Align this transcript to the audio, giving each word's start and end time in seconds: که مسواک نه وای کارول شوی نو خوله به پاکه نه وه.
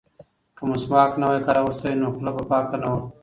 که 0.55 0.63
مسواک 0.69 1.11
نه 1.19 1.25
وای 1.27 1.41
کارول 1.45 1.73
شوی 1.79 1.95
نو 2.01 2.07
خوله 2.15 2.31
به 2.35 2.43
پاکه 2.49 2.77
نه 2.81 2.87
وه. 2.93 3.01